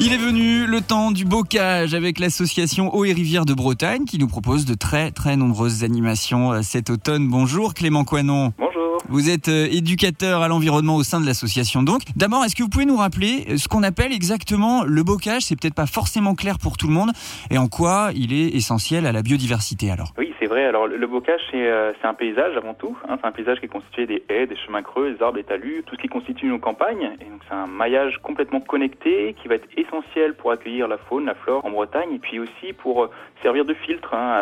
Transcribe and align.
Il 0.00 0.12
est 0.12 0.18
venu 0.18 0.64
le 0.64 0.80
temps 0.80 1.10
du 1.10 1.24
bocage 1.24 1.92
avec 1.92 2.20
l'association 2.20 2.94
Eau 2.94 3.04
et 3.04 3.12
Rivière 3.12 3.44
de 3.44 3.52
Bretagne 3.52 4.04
qui 4.04 4.16
nous 4.18 4.28
propose 4.28 4.64
de 4.64 4.74
très 4.74 5.10
très 5.10 5.36
nombreuses 5.36 5.82
animations 5.82 6.52
euh, 6.52 6.62
cet 6.62 6.88
automne. 6.88 7.26
Bonjour 7.26 7.74
Clément 7.74 8.04
Coinon. 8.04 8.52
Bonjour. 8.58 8.98
Vous 9.08 9.28
êtes 9.28 9.48
euh, 9.48 9.66
éducateur 9.68 10.42
à 10.42 10.48
l'environnement 10.48 10.94
au 10.94 11.02
sein 11.02 11.20
de 11.20 11.26
l'association 11.26 11.82
donc. 11.82 12.02
D'abord, 12.14 12.44
est-ce 12.44 12.54
que 12.54 12.62
vous 12.62 12.68
pouvez 12.68 12.84
nous 12.84 12.96
rappeler 12.96 13.46
euh, 13.48 13.56
ce 13.56 13.66
qu'on 13.66 13.82
appelle 13.82 14.12
exactement 14.12 14.84
le 14.84 15.02
bocage? 15.02 15.42
C'est 15.42 15.56
peut-être 15.56 15.74
pas 15.74 15.86
forcément 15.86 16.36
clair 16.36 16.60
pour 16.60 16.76
tout 16.76 16.86
le 16.86 16.94
monde 16.94 17.10
et 17.50 17.58
en 17.58 17.66
quoi 17.66 18.12
il 18.14 18.32
est 18.32 18.54
essentiel 18.54 19.04
à 19.04 19.10
la 19.10 19.22
biodiversité 19.22 19.90
alors? 19.90 20.14
Oui, 20.16 20.27
vrai. 20.48 20.64
Alors, 20.64 20.86
le 20.86 21.06
bocage, 21.06 21.40
c'est 21.50 21.66
euh, 21.66 21.92
c'est 22.00 22.08
un 22.08 22.14
paysage 22.14 22.56
avant 22.56 22.74
tout. 22.74 22.96
hein. 23.08 23.16
C'est 23.20 23.26
un 23.26 23.32
paysage 23.32 23.60
qui 23.60 23.66
est 23.66 23.68
constitué 23.68 24.06
des 24.06 24.24
haies, 24.28 24.46
des 24.46 24.56
chemins 24.56 24.82
creux, 24.82 25.12
des 25.12 25.22
arbres, 25.22 25.36
des 25.36 25.44
talus, 25.44 25.82
tout 25.86 25.94
ce 25.94 26.00
qui 26.00 26.08
constitue 26.08 26.46
nos 26.46 26.58
campagnes. 26.58 27.10
Et 27.20 27.24
donc, 27.24 27.40
c'est 27.48 27.54
un 27.54 27.66
maillage 27.66 28.18
complètement 28.22 28.60
connecté 28.60 29.34
qui 29.40 29.48
va 29.48 29.54
être 29.54 29.68
essentiel 29.76 30.34
pour 30.34 30.50
accueillir 30.50 30.88
la 30.88 30.98
faune, 30.98 31.26
la 31.26 31.34
flore 31.34 31.64
en 31.64 31.70
Bretagne 31.70 32.08
et 32.14 32.18
puis 32.18 32.40
aussi 32.40 32.72
pour 32.82 33.04
euh, 33.04 33.10
servir 33.42 33.64
de 33.64 33.74
filtre 33.74 34.14
hein, 34.14 34.40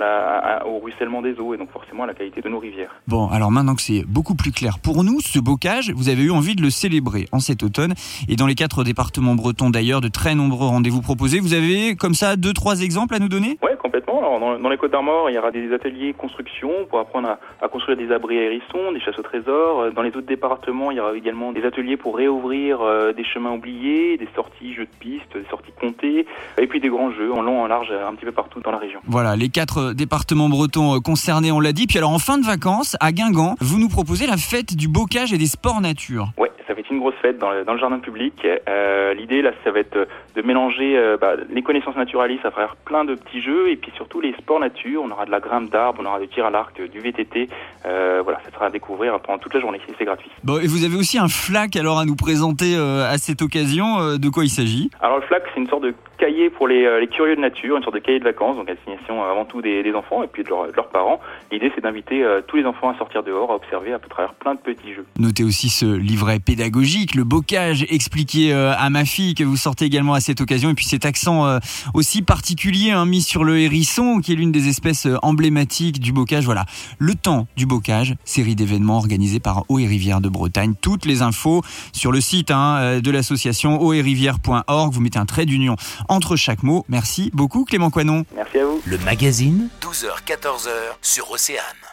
au 0.64 0.78
ruissellement 0.78 1.20
des 1.22 1.38
eaux 1.38 1.52
et 1.54 1.58
donc 1.58 1.70
forcément 1.70 2.04
à 2.04 2.06
la 2.06 2.14
qualité 2.14 2.40
de 2.40 2.48
nos 2.48 2.58
rivières. 2.58 2.94
Bon, 3.06 3.28
alors 3.28 3.50
maintenant 3.50 3.74
que 3.74 3.82
c'est 3.82 4.04
beaucoup 4.06 4.34
plus 4.34 4.52
clair 4.52 4.78
pour 4.82 5.04
nous, 5.04 5.20
ce 5.20 5.38
bocage, 5.38 5.90
vous 5.90 6.08
avez 6.08 6.22
eu 6.22 6.30
envie 6.30 6.54
de 6.54 6.62
le 6.62 6.70
célébrer 6.70 7.26
en 7.32 7.40
cet 7.40 7.62
automne. 7.62 7.94
Et 8.28 8.36
dans 8.36 8.46
les 8.46 8.54
quatre 8.54 8.84
départements 8.84 9.34
bretons 9.34 9.70
d'ailleurs, 9.70 10.00
de 10.00 10.08
très 10.08 10.34
nombreux 10.34 10.68
rendez-vous 10.68 11.02
proposés. 11.02 11.40
Vous 11.40 11.54
avez 11.54 11.96
comme 11.96 12.14
ça 12.14 12.36
deux, 12.36 12.52
trois 12.52 12.80
exemples 12.80 13.14
à 13.14 13.18
nous 13.18 13.28
donner? 13.28 13.58
Complètement. 14.00 14.18
Alors, 14.20 14.40
dans, 14.40 14.58
dans 14.58 14.68
les 14.68 14.76
Côtes 14.76 14.92
d'Armor, 14.92 15.30
il 15.30 15.34
y 15.34 15.38
aura 15.38 15.50
des 15.50 15.72
ateliers 15.72 16.12
construction 16.12 16.70
pour 16.88 16.98
apprendre 16.98 17.28
à, 17.28 17.38
à 17.62 17.68
construire 17.68 17.96
des 17.96 18.12
abris 18.12 18.38
à 18.38 18.42
hérissons, 18.42 18.92
des 18.92 19.00
chasses 19.00 19.18
au 19.18 19.22
trésor. 19.22 19.80
Euh, 19.80 19.90
Dans 19.90 20.02
les 20.02 20.10
autres 20.10 20.26
départements, 20.26 20.90
il 20.90 20.96
y 20.98 21.00
aura 21.00 21.16
également 21.16 21.52
des 21.52 21.64
ateliers 21.64 21.96
pour 21.96 22.16
réouvrir 22.16 22.80
euh, 22.80 23.12
des 23.12 23.24
chemins 23.24 23.52
oubliés, 23.52 24.16
des 24.18 24.28
sorties 24.34 24.74
jeux 24.74 24.84
de 24.84 24.98
pistes, 24.98 25.34
des 25.34 25.48
sorties 25.50 25.72
comptées, 25.80 26.26
et 26.58 26.66
puis 26.66 26.80
des 26.80 26.88
grands 26.88 27.10
jeux 27.10 27.32
en 27.32 27.42
long, 27.42 27.62
en 27.62 27.66
large, 27.66 27.88
euh, 27.90 28.06
un 28.06 28.14
petit 28.14 28.24
peu 28.24 28.32
partout 28.32 28.60
dans 28.60 28.70
la 28.70 28.78
région. 28.78 29.00
Voilà, 29.06 29.36
les 29.36 29.48
quatre 29.48 29.92
départements 29.92 30.48
bretons 30.48 30.96
euh, 30.96 31.00
concernés, 31.00 31.52
on 31.52 31.60
l'a 31.60 31.72
dit. 31.72 31.86
Puis 31.86 31.98
alors 31.98 32.10
en 32.12 32.18
fin 32.18 32.38
de 32.38 32.44
vacances, 32.44 32.96
à 33.00 33.12
Guingamp, 33.12 33.54
vous 33.60 33.78
nous 33.78 33.88
proposez 33.88 34.26
la 34.26 34.36
fête 34.36 34.76
du 34.76 34.88
bocage 34.88 35.32
et 35.32 35.38
des 35.38 35.46
sports 35.46 35.80
nature. 35.80 36.28
Ouais, 36.38 36.45
être 36.86 36.92
une 36.92 37.00
grosse 37.00 37.14
fête 37.20 37.38
dans 37.38 37.50
le, 37.50 37.64
dans 37.64 37.72
le 37.74 37.78
jardin 37.78 37.98
public. 37.98 38.46
Euh, 38.68 39.14
L'idée, 39.14 39.42
là, 39.42 39.52
ça 39.64 39.70
va 39.70 39.80
être 39.80 39.96
de 40.34 40.42
mélanger 40.42 40.96
euh, 40.96 41.16
bah, 41.20 41.34
les 41.50 41.62
connaissances 41.62 41.96
naturalistes 41.96 42.44
à 42.44 42.50
travers 42.50 42.76
plein 42.76 43.04
de 43.04 43.14
petits 43.14 43.40
jeux 43.40 43.68
et 43.70 43.76
puis 43.76 43.92
surtout 43.96 44.20
les 44.20 44.32
sports 44.34 44.60
nature. 44.60 45.02
On 45.04 45.10
aura 45.10 45.26
de 45.26 45.30
la 45.30 45.40
grimpe 45.40 45.70
d'arbres, 45.70 46.00
on 46.02 46.06
aura 46.06 46.20
du 46.20 46.28
tir 46.28 46.46
à 46.46 46.50
l'arc, 46.50 46.80
du 46.80 46.98
VTT. 47.00 47.48
Euh, 47.86 48.20
voilà, 48.22 48.40
ça 48.44 48.50
sera 48.52 48.66
à 48.66 48.70
découvrir 48.70 49.18
pendant 49.20 49.38
toute 49.38 49.54
la 49.54 49.60
journée. 49.60 49.80
C'est 49.98 50.04
gratuit. 50.04 50.30
Bon, 50.44 50.58
et 50.58 50.66
vous 50.66 50.84
avez 50.84 50.96
aussi 50.96 51.18
un 51.18 51.28
flac 51.28 51.76
alors 51.76 51.98
à 51.98 52.04
nous 52.04 52.16
présenter 52.16 52.76
euh, 52.76 53.08
à 53.10 53.18
cette 53.18 53.42
occasion. 53.42 53.98
Euh, 54.00 54.16
de 54.18 54.28
quoi 54.28 54.44
il 54.44 54.50
s'agit? 54.50 54.90
Alors 55.00 55.16
le 55.18 55.22
FLAC, 55.22 55.42
c'est 55.54 55.60
une 55.60 55.68
sorte 55.68 55.82
de 55.84 55.94
cahier 56.18 56.50
pour 56.50 56.68
les, 56.68 56.84
euh, 56.84 57.00
les 57.00 57.06
curieux 57.08 57.36
de 57.36 57.40
nature, 57.40 57.76
une 57.76 57.82
sorte 57.82 57.94
de 57.94 58.00
cahier 58.00 58.18
de 58.18 58.24
vacances, 58.24 58.56
donc 58.56 58.68
à 58.70 58.74
destination 58.74 59.22
euh, 59.22 59.30
avant 59.30 59.44
tout 59.44 59.60
des, 59.62 59.82
des 59.82 59.94
enfants 59.94 60.22
et 60.22 60.26
puis 60.26 60.42
de, 60.44 60.48
leur- 60.48 60.66
de 60.68 60.72
leurs 60.76 60.88
parents. 60.88 61.20
L'idée, 61.50 61.70
c'est 61.74 61.80
d'inviter 61.82 62.22
euh, 62.24 62.40
tous 62.46 62.56
les 62.56 62.64
enfants 62.66 62.90
à 62.90 62.96
sortir 62.98 63.22
dehors, 63.22 63.50
à 63.50 63.54
observer 63.56 63.92
à 63.92 63.98
travers 63.98 64.34
plein 64.34 64.54
de 64.54 64.60
petits 64.60 64.92
jeux. 64.94 65.04
Notez 65.18 65.44
aussi 65.44 65.68
ce 65.68 65.86
livret 65.86 66.38
pédagogique, 66.38 66.75
le 66.76 67.24
bocage 67.24 67.86
expliqué 67.88 68.52
euh, 68.52 68.74
à 68.76 68.90
ma 68.90 69.04
fille 69.04 69.34
que 69.34 69.44
vous 69.44 69.56
sortez 69.56 69.86
également 69.86 70.12
à 70.12 70.20
cette 70.20 70.40
occasion. 70.40 70.70
Et 70.70 70.74
puis 70.74 70.84
cet 70.84 71.06
accent 71.06 71.46
euh, 71.46 71.58
aussi 71.94 72.20
particulier 72.20 72.90
hein, 72.90 73.06
mis 73.06 73.22
sur 73.22 73.44
le 73.44 73.58
hérisson, 73.58 74.20
qui 74.20 74.32
est 74.32 74.34
l'une 74.34 74.52
des 74.52 74.68
espèces 74.68 75.06
euh, 75.06 75.16
emblématiques 75.22 76.00
du 76.00 76.12
bocage. 76.12 76.44
Voilà, 76.44 76.66
le 76.98 77.14
temps 77.14 77.46
du 77.56 77.64
bocage, 77.64 78.14
série 78.24 78.54
d'événements 78.54 78.98
organisée 78.98 79.40
par 79.40 79.64
Eau 79.68 79.78
et 79.78 79.86
Rivière 79.86 80.20
de 80.20 80.28
Bretagne. 80.28 80.74
Toutes 80.80 81.06
les 81.06 81.22
infos 81.22 81.62
sur 81.92 82.12
le 82.12 82.20
site 82.20 82.50
hein, 82.50 83.00
de 83.00 83.10
l'association 83.10 83.80
eauetrivière.org. 83.82 84.92
Vous 84.92 85.00
mettez 85.00 85.18
un 85.18 85.26
trait 85.26 85.46
d'union 85.46 85.76
entre 86.08 86.36
chaque 86.36 86.62
mot. 86.62 86.84
Merci 86.88 87.30
beaucoup 87.32 87.64
Clément 87.64 87.90
Coinon. 87.90 88.24
Merci 88.34 88.58
à 88.58 88.66
vous. 88.66 88.82
Le 88.84 88.98
magazine, 88.98 89.68
12h-14h 89.80 90.68
sur 91.00 91.30
Océane. 91.30 91.86